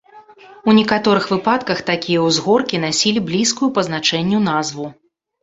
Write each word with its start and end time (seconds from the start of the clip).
У 0.71 0.73
некаторых 0.77 1.23
выпадках 1.33 1.83
такія 1.91 2.23
ўзгоркі 2.23 2.81
насілі 2.87 3.19
блізкую 3.29 3.71
па 3.77 3.87
значэнню 3.91 4.43
назву. 4.49 4.91